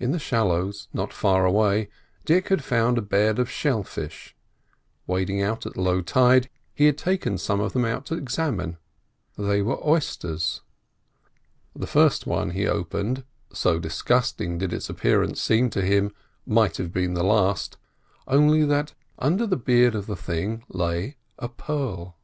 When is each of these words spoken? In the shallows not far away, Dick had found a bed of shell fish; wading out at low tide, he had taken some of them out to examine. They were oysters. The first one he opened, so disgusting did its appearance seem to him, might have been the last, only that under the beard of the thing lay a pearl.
In 0.00 0.10
the 0.10 0.18
shallows 0.18 0.88
not 0.92 1.12
far 1.12 1.44
away, 1.46 1.88
Dick 2.24 2.48
had 2.48 2.64
found 2.64 2.98
a 2.98 3.00
bed 3.00 3.38
of 3.38 3.48
shell 3.48 3.84
fish; 3.84 4.34
wading 5.06 5.40
out 5.40 5.64
at 5.66 5.76
low 5.76 6.00
tide, 6.02 6.50
he 6.74 6.86
had 6.86 6.98
taken 6.98 7.38
some 7.38 7.60
of 7.60 7.72
them 7.72 7.84
out 7.84 8.04
to 8.06 8.16
examine. 8.16 8.76
They 9.38 9.62
were 9.62 9.78
oysters. 9.86 10.62
The 11.76 11.86
first 11.86 12.26
one 12.26 12.50
he 12.50 12.66
opened, 12.66 13.22
so 13.52 13.78
disgusting 13.78 14.58
did 14.58 14.72
its 14.72 14.90
appearance 14.90 15.40
seem 15.40 15.70
to 15.70 15.82
him, 15.82 16.10
might 16.44 16.78
have 16.78 16.92
been 16.92 17.14
the 17.14 17.22
last, 17.22 17.76
only 18.26 18.64
that 18.64 18.94
under 19.20 19.46
the 19.46 19.56
beard 19.56 19.94
of 19.94 20.06
the 20.06 20.16
thing 20.16 20.64
lay 20.70 21.18
a 21.38 21.48
pearl. 21.48 22.16